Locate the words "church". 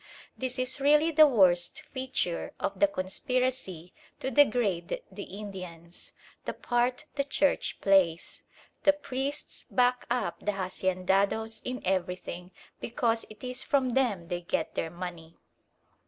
7.23-7.79